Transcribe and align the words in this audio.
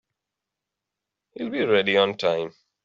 He'll 1.35 1.51
be 1.51 1.63
ready 1.63 1.95
on 1.95 2.17
time. 2.17 2.55